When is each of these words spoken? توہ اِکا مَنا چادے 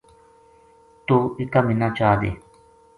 توہ 1.05 1.25
اِکا 1.39 1.59
مَنا 1.67 1.87
چادے 1.97 2.31